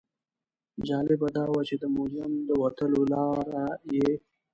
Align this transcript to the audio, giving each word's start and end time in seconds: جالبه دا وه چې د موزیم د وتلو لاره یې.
جالبه 0.87 1.27
دا 1.37 1.43
وه 1.51 1.61
چې 1.69 1.75
د 1.81 1.85
موزیم 1.95 2.31
د 2.47 2.49
وتلو 2.61 3.01
لاره 3.13 3.63
یې. 3.93 4.11